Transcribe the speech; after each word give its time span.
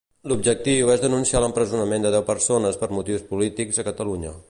L'objectiu 0.29 0.89
és 0.93 1.03
denunciar 1.03 1.43
l'empresonament 1.45 2.07
de 2.07 2.13
deu 2.17 2.27
persones 2.33 2.83
per 2.85 2.93
motius 2.97 3.27
polítics 3.33 3.83
a 3.85 3.91
Catalunya. 3.93 4.39